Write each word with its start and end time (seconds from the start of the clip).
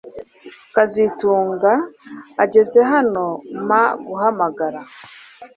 kazitunga 0.75 1.73
ageze 2.43 2.79
hano 2.91 3.25
mpa 3.65 3.83
guhamagara 4.05 4.81